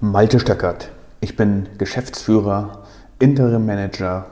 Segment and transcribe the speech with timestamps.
[0.00, 0.90] Malte Stöckert.
[1.20, 2.82] Ich bin Geschäftsführer,
[3.20, 4.26] Interim Manager,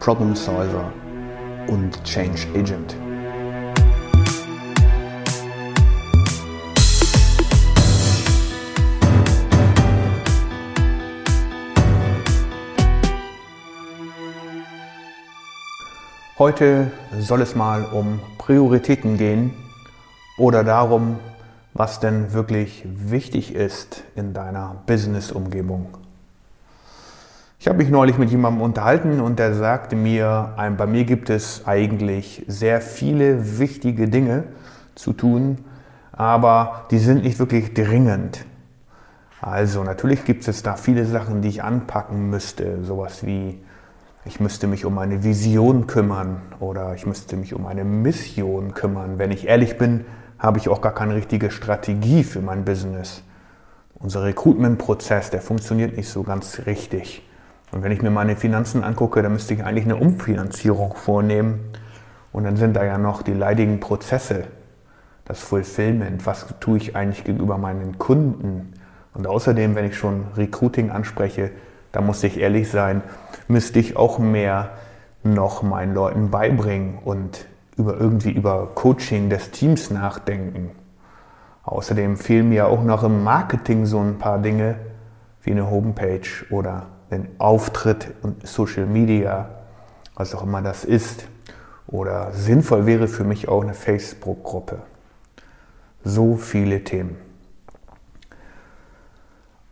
[0.00, 0.92] Problem Solver
[1.68, 2.96] und Change Agent.
[16.36, 19.54] Heute soll es mal um Prioritäten gehen
[20.36, 21.20] oder darum,
[21.74, 25.96] was denn wirklich wichtig ist in deiner Business-Umgebung.
[27.58, 31.66] Ich habe mich neulich mit jemandem unterhalten und der sagte mir, bei mir gibt es
[31.66, 34.44] eigentlich sehr viele wichtige Dinge
[34.94, 35.58] zu tun,
[36.12, 38.46] aber die sind nicht wirklich dringend.
[39.42, 43.60] Also natürlich gibt es da viele Sachen, die ich anpacken müsste, sowas wie
[44.26, 49.18] ich müsste mich um eine Vision kümmern oder ich müsste mich um eine Mission kümmern.
[49.18, 50.04] Wenn ich ehrlich bin,
[50.40, 53.22] habe ich auch gar keine richtige Strategie für mein Business.
[53.94, 57.22] Unser Recruitment-Prozess, der funktioniert nicht so ganz richtig.
[57.70, 61.60] Und wenn ich mir meine Finanzen angucke, dann müsste ich eigentlich eine Umfinanzierung vornehmen.
[62.32, 64.44] Und dann sind da ja noch die leidigen Prozesse,
[65.26, 68.72] das Fulfillment, was tue ich eigentlich gegenüber meinen Kunden.
[69.12, 71.50] Und außerdem, wenn ich schon Recruiting anspreche,
[71.92, 73.02] da muss ich ehrlich sein,
[73.46, 74.70] müsste ich auch mehr
[75.22, 77.46] noch meinen Leuten beibringen und
[77.80, 80.70] über irgendwie über Coaching des Teams nachdenken.
[81.64, 84.76] Außerdem fehlen mir auch noch im Marketing so ein paar Dinge
[85.42, 89.48] wie eine Homepage oder ein Auftritt und Social Media,
[90.14, 91.26] was auch immer das ist.
[91.86, 94.78] Oder sinnvoll wäre für mich auch eine Facebook-Gruppe.
[96.04, 97.16] So viele Themen.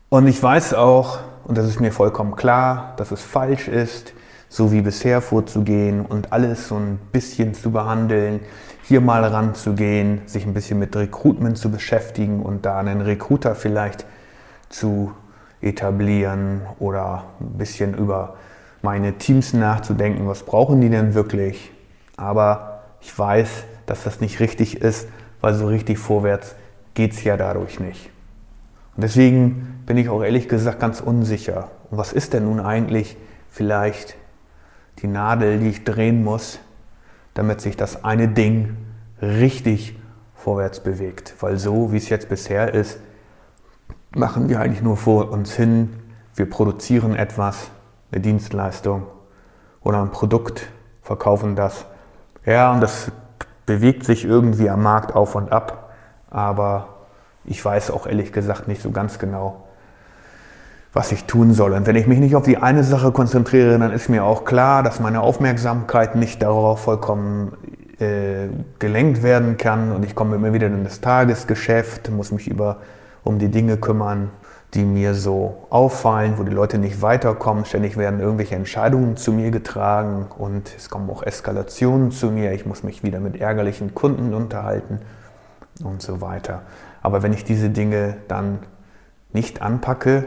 [0.08, 4.14] Und ich weiß auch, und das ist mir vollkommen klar, dass es falsch ist,
[4.48, 8.40] so wie bisher vorzugehen und alles so ein bisschen zu behandeln,
[8.82, 14.06] hier mal ranzugehen, sich ein bisschen mit Recruitment zu beschäftigen und da einen Recruiter vielleicht
[14.70, 15.12] zu
[15.60, 18.36] etablieren oder ein bisschen über
[18.80, 21.72] meine Teams nachzudenken, was brauchen die denn wirklich.
[22.16, 25.08] Aber ich weiß, dass das nicht richtig ist,
[25.40, 26.54] weil so richtig vorwärts
[26.94, 28.10] geht es ja dadurch nicht.
[28.96, 31.70] Und deswegen bin ich auch ehrlich gesagt ganz unsicher.
[31.90, 33.16] Und was ist denn nun eigentlich
[33.48, 34.16] vielleicht
[35.02, 36.58] die Nadel, die ich drehen muss,
[37.34, 38.76] damit sich das eine Ding
[39.20, 39.98] richtig
[40.34, 41.34] vorwärts bewegt?
[41.40, 42.98] Weil so, wie es jetzt bisher ist,
[44.14, 46.00] machen wir eigentlich nur vor uns hin,
[46.34, 47.70] wir produzieren etwas,
[48.10, 49.06] eine Dienstleistung
[49.82, 50.68] oder ein Produkt,
[51.02, 51.84] verkaufen das.
[52.44, 53.12] Ja, und das
[53.66, 55.92] bewegt sich irgendwie am Markt auf und ab,
[56.30, 57.06] aber
[57.44, 59.67] ich weiß auch ehrlich gesagt nicht so ganz genau,
[60.92, 61.72] was ich tun soll.
[61.72, 64.82] Und wenn ich mich nicht auf die eine Sache konzentriere, dann ist mir auch klar,
[64.82, 67.52] dass meine Aufmerksamkeit nicht darauf vollkommen
[67.98, 69.92] äh, gelenkt werden kann.
[69.92, 72.78] Und ich komme immer wieder in das Tagesgeschäft, muss mich über,
[73.22, 74.30] um die Dinge kümmern,
[74.74, 77.64] die mir so auffallen, wo die Leute nicht weiterkommen.
[77.64, 82.52] Ständig werden irgendwelche Entscheidungen zu mir getragen und es kommen auch Eskalationen zu mir.
[82.52, 85.00] Ich muss mich wieder mit ärgerlichen Kunden unterhalten
[85.82, 86.62] und so weiter.
[87.02, 88.58] Aber wenn ich diese Dinge dann
[89.32, 90.24] nicht anpacke,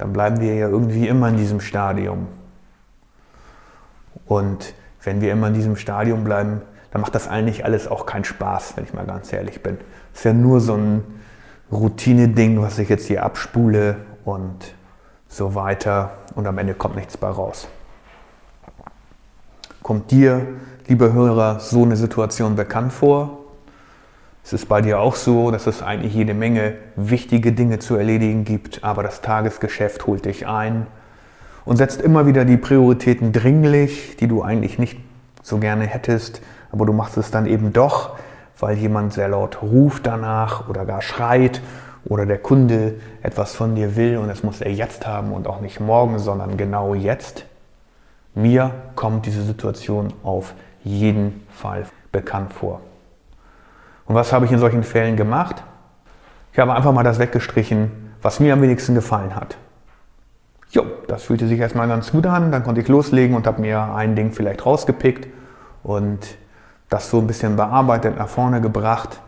[0.00, 2.26] dann bleiben wir ja irgendwie immer in diesem Stadium.
[4.26, 4.72] Und
[5.02, 8.76] wenn wir immer in diesem Stadium bleiben, dann macht das eigentlich alles auch keinen Spaß,
[8.76, 9.76] wenn ich mal ganz ehrlich bin.
[10.12, 11.04] Es ist ja nur so ein
[11.70, 14.74] Routine-Ding, was ich jetzt hier abspule und
[15.28, 17.68] so weiter und am Ende kommt nichts bei raus.
[19.82, 20.46] Kommt dir,
[20.88, 23.38] liebe Hörer, so eine Situation bekannt vor?
[24.44, 28.44] Es ist bei dir auch so, dass es eigentlich jede Menge wichtige Dinge zu erledigen
[28.44, 30.86] gibt, aber das Tagesgeschäft holt dich ein
[31.64, 34.98] und setzt immer wieder die Prioritäten dringlich, die du eigentlich nicht
[35.42, 36.40] so gerne hättest,
[36.72, 38.16] aber du machst es dann eben doch,
[38.58, 41.60] weil jemand sehr laut ruft danach oder gar schreit
[42.04, 45.60] oder der Kunde etwas von dir will und das muss er jetzt haben und auch
[45.60, 47.44] nicht morgen, sondern genau jetzt.
[48.34, 52.80] Mir kommt diese Situation auf jeden Fall bekannt vor.
[54.06, 55.62] Und was habe ich in solchen Fällen gemacht?
[56.52, 59.56] Ich habe einfach mal das weggestrichen, was mir am wenigsten gefallen hat.
[60.70, 62.52] Jo, das fühlte sich erstmal ganz gut an.
[62.52, 65.28] Dann konnte ich loslegen und habe mir ein Ding vielleicht rausgepickt
[65.82, 66.18] und
[66.88, 69.20] das so ein bisschen bearbeitet, nach vorne gebracht.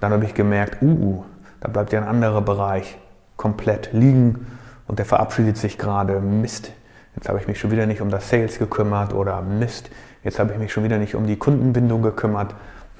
[0.00, 1.24] Dann habe ich gemerkt, uh,
[1.60, 2.98] da bleibt ja ein anderer Bereich
[3.36, 4.46] komplett liegen
[4.86, 6.20] und der verabschiedet sich gerade.
[6.20, 6.72] Mist,
[7.14, 9.90] jetzt habe ich mich schon wieder nicht um das Sales gekümmert oder Mist,
[10.22, 12.54] jetzt habe ich mich schon wieder nicht um die Kundenbindung gekümmert.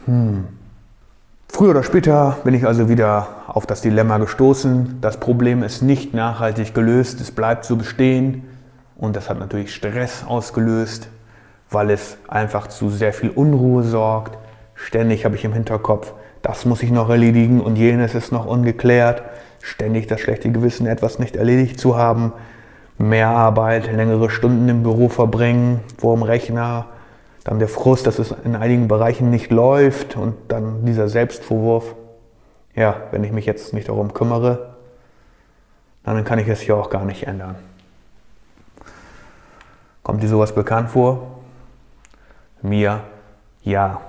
[0.06, 0.46] Hm,
[1.48, 4.98] Früher oder später bin ich also wieder auf das Dilemma gestoßen.
[5.00, 8.42] Das Problem ist nicht nachhaltig gelöst, es bleibt so bestehen
[8.96, 11.08] und das hat natürlich Stress ausgelöst,
[11.70, 14.36] weil es einfach zu sehr viel Unruhe sorgt.
[14.74, 16.12] Ständig habe ich im Hinterkopf,
[16.42, 19.22] das muss ich noch erledigen und jenes ist noch ungeklärt.
[19.62, 22.34] ständig das schlechte Gewissen, etwas nicht erledigt zu haben,
[22.98, 26.86] mehr Arbeit, längere Stunden im Büro verbringen, vor dem Rechner,
[27.46, 31.94] dann der Frust, dass es in einigen Bereichen nicht läuft und dann dieser Selbstvorwurf.
[32.74, 34.74] Ja, wenn ich mich jetzt nicht darum kümmere,
[36.02, 37.54] dann kann ich es ja auch gar nicht ändern.
[40.02, 41.38] Kommt dir sowas bekannt vor?
[42.62, 43.02] Mir
[43.62, 44.00] ja.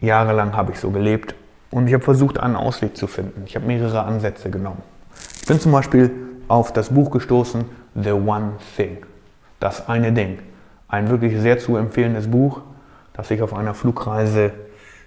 [0.00, 1.34] Jahrelang habe ich so gelebt
[1.72, 3.42] und ich habe versucht, einen Ausweg zu finden.
[3.44, 4.82] Ich habe mehrere Ansätze genommen.
[5.40, 6.12] Ich bin zum Beispiel
[6.46, 7.64] auf das Buch gestoßen,
[7.96, 8.98] The One Thing.
[9.58, 10.38] Das eine Ding.
[10.92, 12.60] Ein wirklich sehr zu empfehlendes Buch,
[13.14, 14.52] das ich auf einer Flugreise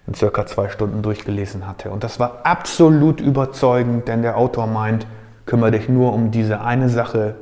[0.08, 1.92] in circa zwei Stunden durchgelesen hatte.
[1.92, 5.06] Und das war absolut überzeugend, denn der Autor meint,
[5.46, 7.36] kümmere dich nur um diese eine Sache.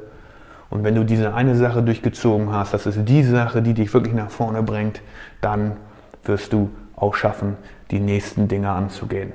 [0.70, 4.14] Und wenn du diese eine Sache durchgezogen hast, das ist die Sache, die dich wirklich
[4.14, 5.02] nach vorne bringt,
[5.40, 5.78] dann
[6.26, 7.56] wirst du auch schaffen,
[7.92, 9.32] die nächsten Dinge anzugehen.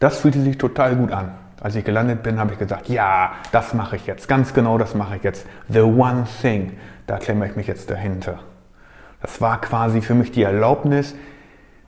[0.00, 1.30] Das fühlte sich total gut an.
[1.60, 4.94] Als ich gelandet bin, habe ich gesagt, ja, das mache ich jetzt, ganz genau das
[4.94, 5.46] mache ich jetzt.
[5.68, 8.40] The one thing, da klemme ich mich jetzt dahinter.
[9.20, 11.16] Das war quasi für mich die Erlaubnis,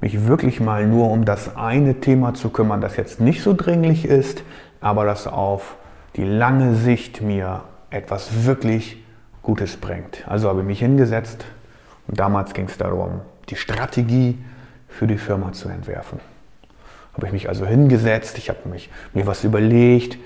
[0.00, 4.04] mich wirklich mal nur um das eine Thema zu kümmern, das jetzt nicht so dringlich
[4.04, 4.42] ist,
[4.80, 5.76] aber das auf
[6.16, 9.04] die lange Sicht mir etwas wirklich
[9.42, 10.26] Gutes bringt.
[10.26, 11.44] Also habe ich mich hingesetzt
[12.08, 14.38] und damals ging es darum, die Strategie
[14.88, 16.18] für die Firma zu entwerfen.
[17.14, 20.18] Habe ich mich also hingesetzt, ich habe mich, mir was überlegt,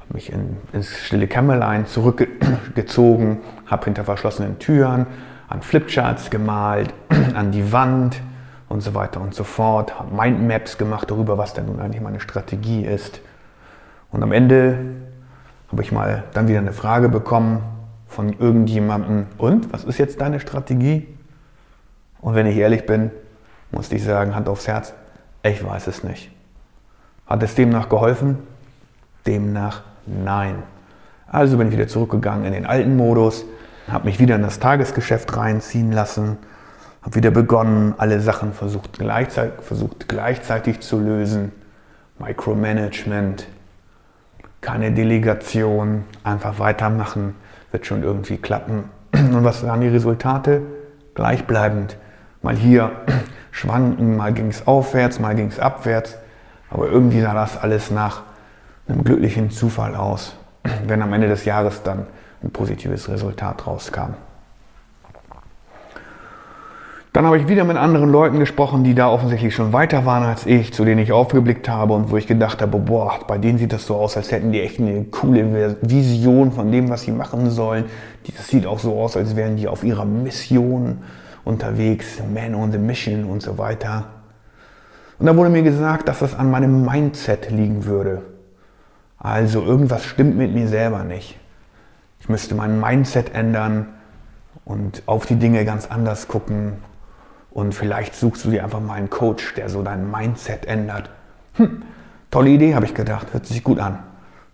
[0.00, 5.06] habe mich in, ins stille Kämmerlein zurückgezogen, habe hinter verschlossenen Türen
[5.48, 6.94] an Flipcharts gemalt,
[7.34, 8.20] an die Wand
[8.68, 12.20] und so weiter und so fort, habe Mindmaps gemacht darüber, was denn nun eigentlich meine
[12.20, 13.20] Strategie ist.
[14.12, 14.78] Und am Ende
[15.70, 17.62] habe ich mal dann wieder eine Frage bekommen
[18.06, 21.06] von irgendjemandem, und was ist jetzt deine Strategie?
[22.20, 23.10] Und wenn ich ehrlich bin,
[23.70, 24.94] musste ich sagen, Hand aufs Herz,
[25.42, 26.30] ich weiß es nicht.
[27.26, 28.38] Hat es demnach geholfen?
[29.26, 30.62] Demnach nein.
[31.26, 33.44] Also bin ich wieder zurückgegangen in den alten Modus,
[33.88, 36.38] habe mich wieder in das Tagesgeschäft reinziehen lassen,
[37.02, 41.52] habe wieder begonnen, alle Sachen versucht gleichzeitig, versucht gleichzeitig zu lösen.
[42.18, 43.46] Micromanagement,
[44.60, 47.34] keine Delegation, einfach weitermachen,
[47.70, 48.84] wird schon irgendwie klappen.
[49.14, 50.62] Und was waren die Resultate?
[51.14, 51.96] Gleichbleibend
[52.42, 52.92] mal hier
[53.50, 56.16] schwanken, mal ging es aufwärts, mal ging es abwärts.
[56.70, 58.22] Aber irgendwie sah das alles nach
[58.88, 60.36] einem glücklichen Zufall aus,
[60.86, 62.06] wenn am Ende des Jahres dann
[62.42, 64.14] ein positives Resultat rauskam.
[67.12, 70.46] Dann habe ich wieder mit anderen Leuten gesprochen, die da offensichtlich schon weiter waren als
[70.46, 73.72] ich, zu denen ich aufgeblickt habe und wo ich gedacht habe, boah, bei denen sieht
[73.72, 77.50] das so aus, als hätten die echt eine coole Vision von dem, was sie machen
[77.50, 77.86] sollen.
[78.36, 80.98] Das sieht auch so aus, als wären die auf ihrer Mission
[81.44, 84.06] unterwegs, Man on the Mission und so weiter.
[85.18, 88.22] Und da wurde mir gesagt, dass das an meinem Mindset liegen würde.
[89.18, 91.38] Also irgendwas stimmt mit mir selber nicht.
[92.20, 93.88] Ich müsste mein Mindset ändern
[94.64, 96.74] und auf die Dinge ganz anders gucken.
[97.50, 101.10] Und vielleicht suchst du dir einfach mal einen Coach, der so dein Mindset ändert.
[101.54, 101.82] Hm,
[102.30, 103.28] tolle Idee, habe ich gedacht.
[103.32, 103.98] Hört sich gut an.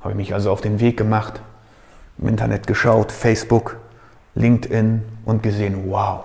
[0.00, 1.40] Habe ich mich also auf den Weg gemacht,
[2.18, 3.76] im Internet geschaut, Facebook,
[4.34, 6.24] LinkedIn und gesehen, wow,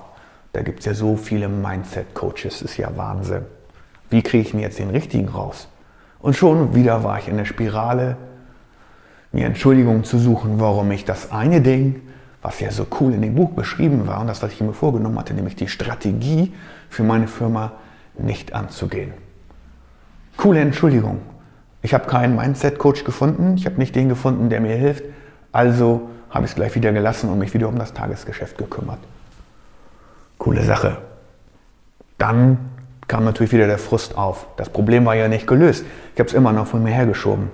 [0.53, 3.44] da gibt es ja so viele Mindset-Coaches, ist ja Wahnsinn.
[4.09, 5.68] Wie kriege ich mir jetzt den richtigen raus?
[6.19, 8.18] Und schon wieder war ich in der Spirale,
[9.31, 12.02] mir Entschuldigungen zu suchen, warum ich das eine Ding,
[12.42, 15.18] was ja so cool in dem Buch beschrieben war und das, was ich mir vorgenommen
[15.18, 16.54] hatte, nämlich die Strategie
[16.90, 17.73] für meine Firma
[18.18, 19.14] nicht anzugehen.
[20.37, 21.19] Coole Entschuldigung.
[21.81, 25.04] Ich habe keinen Mindset-Coach gefunden, ich habe nicht den gefunden, der mir hilft,
[25.52, 28.99] also habe ich es gleich wieder gelassen und mich wieder um das Tagesgeschäft gekümmert.
[30.51, 30.97] Coole Sache.
[32.17, 32.57] Dann
[33.07, 34.47] kam natürlich wieder der Frust auf.
[34.57, 35.85] Das Problem war ja nicht gelöst.
[36.13, 37.49] Ich habe es immer noch von mir hergeschoben.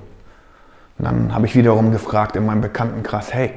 [0.98, 3.54] Und dann habe ich wiederum gefragt in meinem Bekanntenkreis, hey,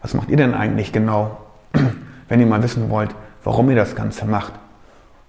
[0.00, 1.36] was macht ihr denn eigentlich genau,
[2.28, 4.54] wenn ihr mal wissen wollt, warum ihr das Ganze macht?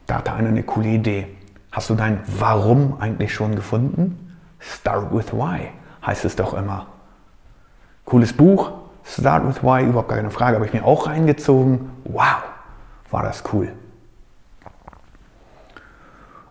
[0.07, 1.27] Da hatte einer eine coole Idee.
[1.73, 4.37] Hast du dein Warum eigentlich schon gefunden?
[4.59, 5.71] Start with Why
[6.07, 6.85] heißt es doch immer.
[8.05, 8.71] Cooles Buch,
[9.03, 11.89] Start with Why, überhaupt keine Frage, habe ich mir auch reingezogen.
[12.05, 12.50] Wow,
[13.11, 13.71] war das cool.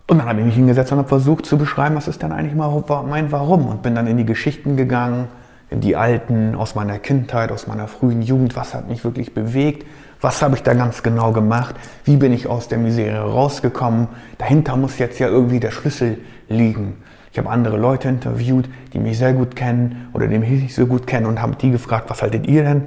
[0.06, 2.56] Und dann habe ich mich hingesetzt und habe versucht zu beschreiben, was ist denn eigentlich
[2.56, 3.68] mein Warum.
[3.68, 5.28] Und bin dann in die Geschichten gegangen,
[5.70, 9.86] in die alten aus meiner Kindheit, aus meiner frühen Jugend, was hat mich wirklich bewegt,
[10.20, 14.08] was habe ich da ganz genau gemacht, wie bin ich aus der Misere rausgekommen.
[14.38, 16.96] Dahinter muss jetzt ja irgendwie der Schlüssel liegen.
[17.30, 20.86] Ich habe andere Leute interviewt, die mich sehr gut kennen oder die mich nicht so
[20.86, 22.86] gut kennen und habe die gefragt, was haltet ihr denn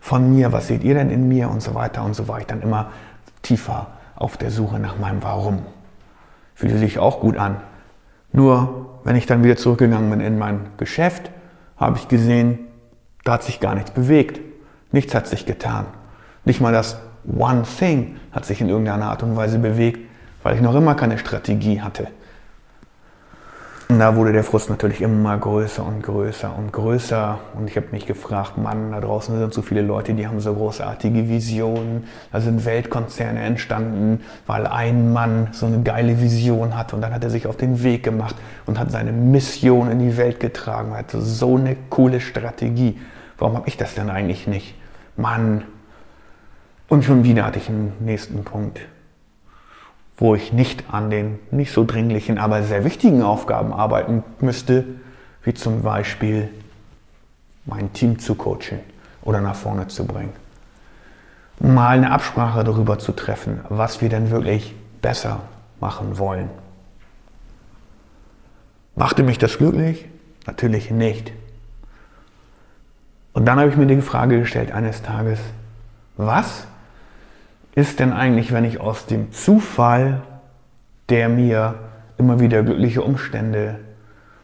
[0.00, 1.48] von mir, was seht ihr denn in mir?
[1.48, 2.04] und so weiter.
[2.04, 2.90] Und so war ich dann immer
[3.44, 3.86] tiefer
[4.16, 5.62] auf der Suche nach meinem Warum.
[6.54, 7.58] Fühlte sich auch gut an.
[8.32, 11.30] Nur wenn ich dann wieder zurückgegangen bin in mein Geschäft,
[11.76, 12.58] habe ich gesehen,
[13.24, 14.40] da hat sich gar nichts bewegt.
[14.92, 15.86] Nichts hat sich getan.
[16.44, 16.98] Nicht mal das
[17.36, 20.00] One Thing hat sich in irgendeiner Art und Weise bewegt,
[20.42, 22.08] weil ich noch immer keine Strategie hatte.
[23.88, 27.38] Und da wurde der Frust natürlich immer größer und größer und größer.
[27.54, 30.54] Und ich habe mich gefragt, Mann, da draußen sind so viele Leute, die haben so
[30.54, 32.04] großartige Visionen.
[32.32, 36.96] Da sind Weltkonzerne entstanden, weil ein Mann so eine geile Vision hatte.
[36.96, 40.16] Und dann hat er sich auf den Weg gemacht und hat seine Mission in die
[40.16, 40.92] Welt getragen.
[40.92, 42.98] Er hatte so eine coole Strategie.
[43.36, 44.74] Warum habe ich das denn eigentlich nicht?
[45.16, 45.64] Mann.
[46.88, 48.80] Und schon wieder hatte ich einen nächsten Punkt
[50.16, 54.84] wo ich nicht an den nicht so dringlichen, aber sehr wichtigen Aufgaben arbeiten müsste,
[55.42, 56.50] wie zum Beispiel
[57.64, 58.80] mein Team zu coachen
[59.22, 60.32] oder nach vorne zu bringen.
[61.60, 65.40] Mal eine Absprache darüber zu treffen, was wir denn wirklich besser
[65.80, 66.48] machen wollen.
[68.96, 70.06] Machte mich das glücklich?
[70.46, 71.32] Natürlich nicht.
[73.32, 75.40] Und dann habe ich mir die Frage gestellt eines Tages,
[76.16, 76.66] was
[77.74, 80.22] ist denn eigentlich, wenn ich aus dem Zufall,
[81.08, 81.74] der mir
[82.16, 83.80] immer wieder glückliche Umstände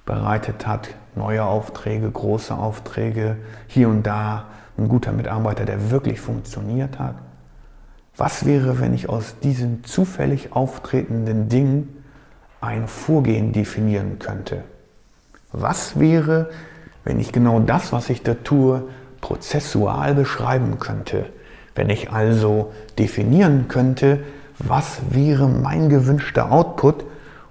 [0.04, 3.36] bereitet hat, neue Aufträge, große Aufträge,
[3.68, 4.46] hier und da
[4.76, 7.14] ein guter Mitarbeiter, der wirklich funktioniert hat.
[8.16, 12.04] Was wäre, wenn ich aus diesen zufällig auftretenden Dingen
[12.60, 14.64] ein Vorgehen definieren könnte?
[15.52, 16.50] Was wäre,
[17.04, 18.88] wenn ich genau das, was ich da tue,
[19.20, 21.26] prozessual beschreiben könnte?
[21.74, 24.20] Wenn ich also definieren könnte,
[24.58, 27.04] was wäre mein gewünschter Output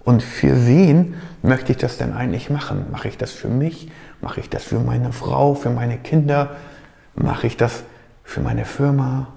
[0.04, 2.86] und für wen möchte ich das denn eigentlich machen?
[2.92, 3.92] Mache ich das für mich?
[4.22, 6.56] Mache ich das für meine Frau, für meine Kinder?
[7.16, 7.84] Mache ich das
[8.24, 9.28] für meine Firma?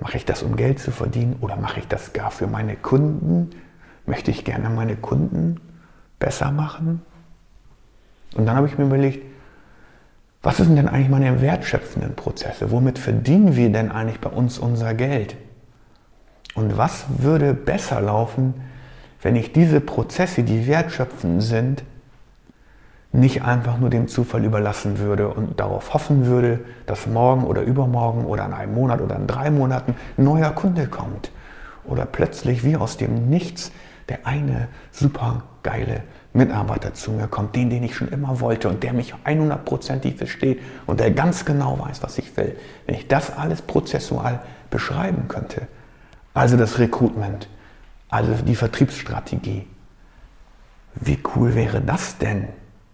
[0.00, 1.36] Mache ich das, um Geld zu verdienen?
[1.40, 3.50] Oder mache ich das gar für meine Kunden?
[4.06, 5.60] Möchte ich gerne meine Kunden
[6.18, 7.02] besser machen?
[8.34, 9.24] Und dann habe ich mir überlegt,
[10.44, 12.70] was sind denn eigentlich meine wertschöpfenden Prozesse?
[12.70, 15.36] Womit verdienen wir denn eigentlich bei uns unser Geld?
[16.54, 18.54] Und was würde besser laufen,
[19.22, 21.82] wenn ich diese Prozesse, die wertschöpfend sind,
[23.10, 28.26] nicht einfach nur dem Zufall überlassen würde und darauf hoffen würde, dass morgen oder übermorgen
[28.26, 31.30] oder in einem Monat oder in drei Monaten ein neuer Kunde kommt.
[31.84, 33.72] Oder plötzlich wie aus dem Nichts
[34.08, 36.02] der eine super geile
[36.34, 40.60] Mitarbeiter zu mir kommt, den, den ich schon immer wollte und der mich 100%ig versteht
[40.84, 42.56] und der ganz genau weiß, was ich will.
[42.86, 45.68] Wenn ich das alles prozessual beschreiben könnte,
[46.34, 47.48] also das Recruitment,
[48.08, 49.68] also die Vertriebsstrategie,
[50.96, 52.48] wie cool wäre das denn?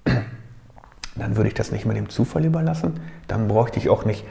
[1.16, 4.24] Dann würde ich das nicht mehr dem Zufall überlassen, dann bräuchte ich auch nicht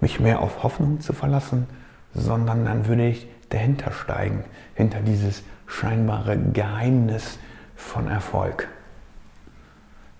[0.00, 1.66] mich mehr auf Hoffnung zu verlassen,
[2.14, 7.38] sondern dann würde ich dahinter steigen, hinter dieses scheinbare Geheimnis
[7.80, 8.68] von Erfolg.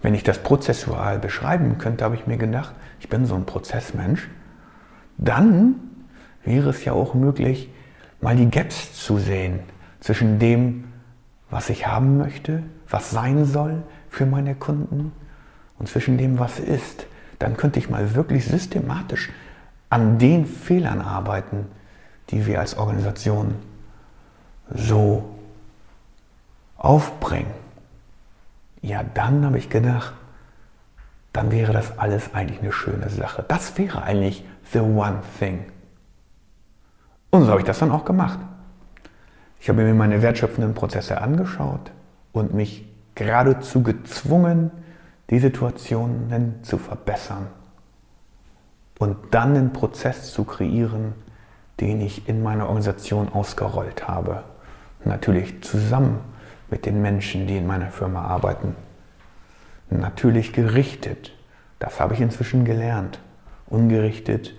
[0.02, 4.28] Wenn ich das prozessual beschreiben könnte, habe ich mir gedacht, ich bin so ein Prozessmensch,
[5.18, 5.74] dann
[6.44, 7.68] wäre es ja auch möglich,
[8.20, 9.60] mal die Gaps zu sehen
[10.00, 10.84] zwischen dem,
[11.50, 15.12] was ich haben möchte, was sein soll für meine Kunden
[15.78, 17.06] und zwischen dem, was ist.
[17.38, 19.30] Dann könnte ich mal wirklich systematisch
[19.90, 21.66] an den Fehlern arbeiten,
[22.30, 23.54] die wir als Organisation
[24.72, 25.24] so
[26.80, 27.52] aufbringen,
[28.82, 30.14] ja, dann habe ich gedacht,
[31.32, 33.44] dann wäre das alles eigentlich eine schöne Sache.
[33.46, 35.66] Das wäre eigentlich the one thing.
[37.30, 38.38] Und so habe ich das dann auch gemacht.
[39.60, 41.92] Ich habe mir meine wertschöpfenden Prozesse angeschaut
[42.32, 44.70] und mich geradezu gezwungen,
[45.28, 47.46] die Situationen zu verbessern
[48.98, 51.12] und dann einen Prozess zu kreieren,
[51.78, 54.42] den ich in meiner Organisation ausgerollt habe.
[55.04, 56.20] Natürlich zusammen
[56.70, 58.76] mit den Menschen, die in meiner Firma arbeiten.
[59.90, 61.32] Natürlich gerichtet,
[61.78, 63.18] das habe ich inzwischen gelernt.
[63.66, 64.54] Ungerichtet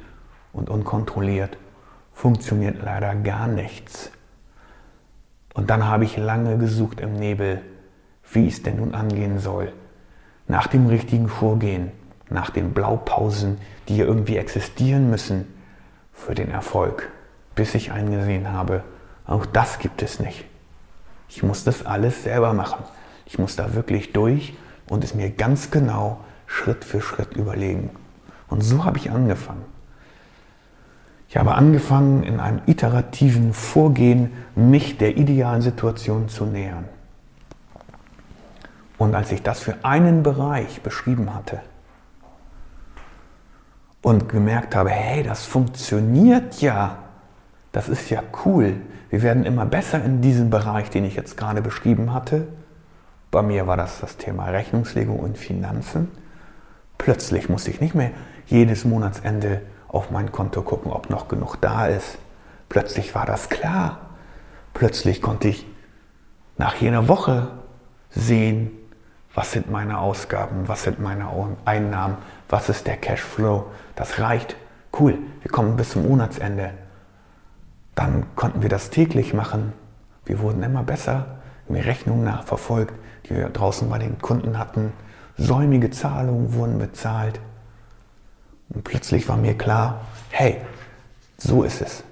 [0.53, 1.57] und unkontrolliert
[2.13, 4.11] funktioniert leider gar nichts.
[5.53, 7.61] Und dann habe ich lange gesucht im Nebel,
[8.31, 9.71] wie es denn nun angehen soll.
[10.47, 11.91] Nach dem richtigen Vorgehen,
[12.29, 15.45] nach den Blaupausen, die ja irgendwie existieren müssen
[16.13, 17.09] für den Erfolg,
[17.55, 18.83] bis ich eingesehen habe,
[19.25, 20.45] auch das gibt es nicht.
[21.33, 22.83] Ich muss das alles selber machen.
[23.25, 24.53] Ich muss da wirklich durch
[24.89, 27.89] und es mir ganz genau Schritt für Schritt überlegen.
[28.49, 29.63] Und so habe ich angefangen.
[31.29, 36.89] Ich habe angefangen, in einem iterativen Vorgehen mich der idealen Situation zu nähern.
[38.97, 41.61] Und als ich das für einen Bereich beschrieben hatte
[44.01, 46.97] und gemerkt habe, hey, das funktioniert ja,
[47.71, 48.75] das ist ja cool,
[49.09, 52.47] wir werden immer besser in diesem Bereich, den ich jetzt gerade beschrieben hatte.
[53.29, 56.09] Bei mir war das das Thema Rechnungslegung und Finanzen.
[56.97, 58.11] Plötzlich musste ich nicht mehr
[58.45, 62.17] jedes Monatsende auf mein Konto gucken, ob noch genug da ist.
[62.69, 63.99] Plötzlich war das klar.
[64.73, 65.65] Plötzlich konnte ich
[66.57, 67.49] nach jeder Woche
[68.11, 68.71] sehen,
[69.33, 71.27] was sind meine Ausgaben, was sind meine
[71.65, 72.17] Einnahmen,
[72.49, 73.65] was ist der Cashflow.
[73.95, 74.55] Das reicht.
[74.97, 76.71] Cool, wir kommen bis zum Monatsende.
[77.95, 79.73] Dann konnten wir das täglich machen.
[80.25, 81.25] Wir wurden immer besser,
[81.67, 82.93] mir Rechnungen nachverfolgt,
[83.25, 84.93] die wir draußen bei den Kunden hatten.
[85.37, 87.39] Säumige Zahlungen wurden bezahlt.
[88.69, 90.57] Und plötzlich war mir klar, hey,
[91.37, 92.03] so ist es.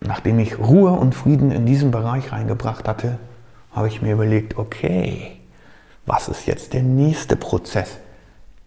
[0.00, 3.18] Nachdem ich Ruhe und Frieden in diesen Bereich reingebracht hatte,
[3.72, 5.38] habe ich mir überlegt, okay,
[6.04, 7.98] was ist jetzt der nächste Prozess,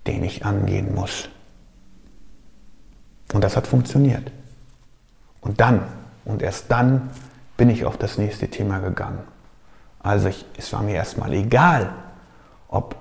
[0.07, 1.29] den ich angehen muss?
[3.33, 4.31] Und das hat funktioniert.
[5.41, 5.81] Und dann,
[6.29, 7.09] und erst dann,
[7.57, 9.19] bin ich auf das nächste Thema gegangen.
[10.01, 11.89] Also ich, es war mir erstmal egal,
[12.69, 12.95] ob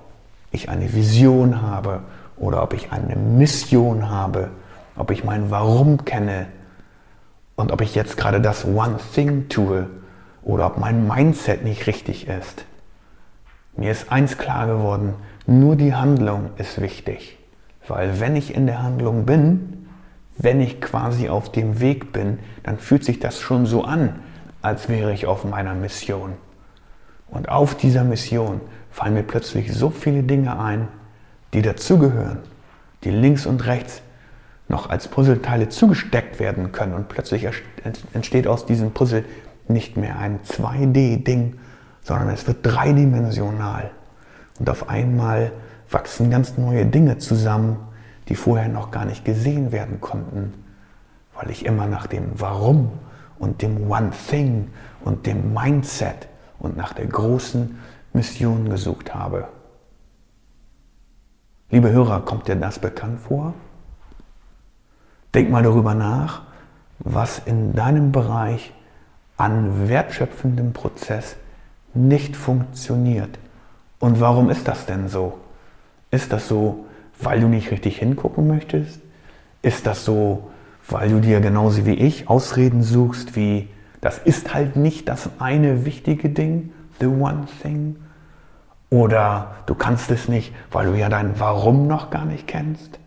[0.51, 2.01] ich eine Vision habe
[2.35, 4.49] oder ob ich eine Mission habe,
[4.97, 6.47] ob ich mein Warum kenne
[7.55, 9.87] und ob ich jetzt gerade das One Thing tue
[10.43, 12.65] oder ob mein Mindset nicht richtig ist.
[13.77, 15.13] Mir ist eins klar geworden,
[15.45, 17.37] nur die Handlung ist wichtig.
[17.87, 19.78] Weil wenn ich in der Handlung bin,
[20.39, 24.21] wenn ich quasi auf dem Weg bin, dann fühlt sich das schon so an,
[24.61, 26.33] als wäre ich auf meiner Mission.
[27.27, 30.87] Und auf dieser Mission fallen mir plötzlich so viele Dinge ein,
[31.53, 32.39] die dazugehören,
[33.03, 34.01] die links und rechts
[34.69, 36.93] noch als Puzzleteile zugesteckt werden können.
[36.93, 37.47] Und plötzlich
[38.13, 39.25] entsteht aus diesem Puzzle
[39.67, 41.59] nicht mehr ein 2D-Ding,
[42.01, 43.91] sondern es wird dreidimensional.
[44.57, 45.51] Und auf einmal
[45.89, 47.77] wachsen ganz neue Dinge zusammen,
[48.29, 50.53] die vorher noch gar nicht gesehen werden konnten,
[51.33, 52.91] weil ich immer nach dem Warum
[53.39, 54.69] und dem One Thing
[55.03, 56.27] und dem Mindset
[56.59, 57.79] und nach der großen
[58.13, 59.47] Mission gesucht habe.
[61.71, 63.53] Liebe Hörer, kommt dir das bekannt vor?
[65.33, 66.43] Denk mal darüber nach,
[66.99, 68.73] was in deinem Bereich
[69.37, 71.35] an wertschöpfendem Prozess
[71.93, 73.39] nicht funktioniert.
[73.99, 75.39] Und warum ist das denn so?
[76.11, 76.85] Ist das so,
[77.21, 79.01] weil du nicht richtig hingucken möchtest?
[79.61, 80.49] Ist das so,
[80.87, 83.69] weil du dir genauso wie ich Ausreden suchst, wie
[84.01, 87.97] das ist halt nicht das eine wichtige Ding, the one thing?
[88.89, 92.99] Oder du kannst es nicht, weil du ja dein Warum noch gar nicht kennst?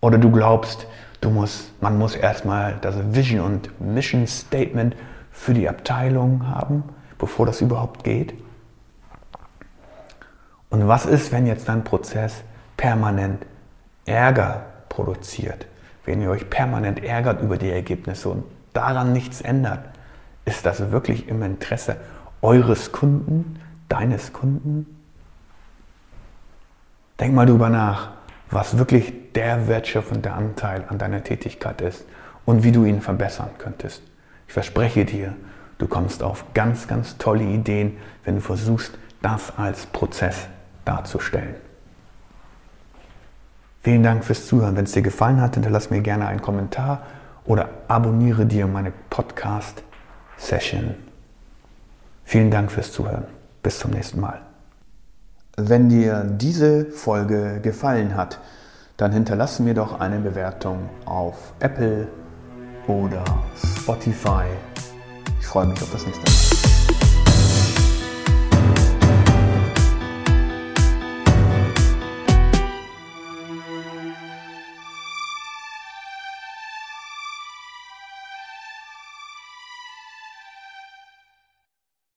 [0.00, 0.86] Oder du glaubst,
[1.20, 4.96] du musst, man muss erstmal das Vision und Mission Statement
[5.32, 6.84] für die Abteilung haben,
[7.18, 8.34] bevor das überhaupt geht?
[10.70, 12.42] Und was ist, wenn jetzt dein Prozess
[12.76, 13.44] permanent
[14.04, 15.66] Ärger produziert?
[16.04, 19.80] Wenn ihr euch permanent ärgert über die Ergebnisse und daran nichts ändert,
[20.44, 21.96] ist das wirklich im Interesse
[22.42, 23.58] eures Kunden,
[23.88, 24.86] deines Kunden?
[27.18, 28.10] Denk mal drüber nach,
[28.50, 32.04] was wirklich der wertschöpfende Anteil an deiner Tätigkeit ist
[32.44, 34.02] und wie du ihn verbessern könntest.
[34.46, 35.34] Ich verspreche dir,
[35.78, 40.46] du kommst auf ganz, ganz tolle Ideen, wenn du versuchst, das als Prozess
[40.84, 41.56] darzustellen.
[43.86, 44.74] Vielen Dank fürs Zuhören.
[44.74, 47.02] Wenn es dir gefallen hat, hinterlass mir gerne einen Kommentar
[47.44, 50.96] oder abonniere dir meine Podcast-Session.
[52.24, 53.26] Vielen Dank fürs Zuhören.
[53.62, 54.40] Bis zum nächsten Mal.
[55.56, 58.40] Wenn dir diese Folge gefallen hat,
[58.96, 62.08] dann hinterlasse mir doch eine Bewertung auf Apple
[62.88, 63.22] oder
[63.56, 64.46] Spotify.
[65.38, 66.75] Ich freue mich auf das nächste Mal.